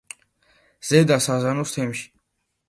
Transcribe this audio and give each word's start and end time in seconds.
ზედა 0.89 1.19
საზანოს 1.27 1.75
თემში. 1.77 2.09